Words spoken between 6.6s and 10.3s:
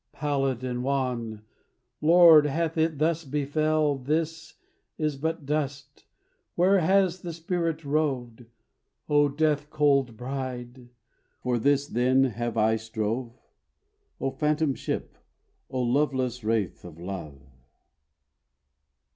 has the spirit roved? O death cold